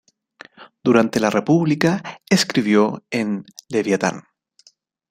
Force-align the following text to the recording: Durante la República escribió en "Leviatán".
Durante 0.83 1.19
la 1.19 1.29
República 1.29 2.01
escribió 2.27 3.03
en 3.11 3.45
"Leviatán". 3.69 4.23